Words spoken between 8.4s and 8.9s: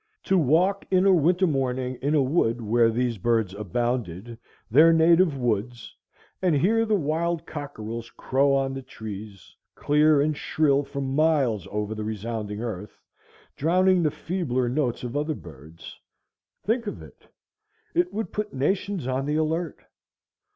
on the